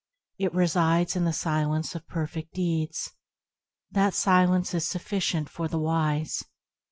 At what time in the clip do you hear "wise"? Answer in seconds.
5.77-6.43